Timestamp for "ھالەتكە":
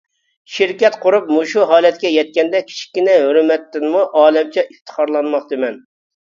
1.71-2.11